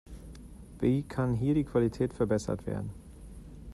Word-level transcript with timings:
Wie 0.79 1.03
kann 1.03 1.35
hier 1.35 1.53
die 1.53 1.63
Qualität 1.63 2.11
verbessert 2.11 2.65
werden? 2.65 2.89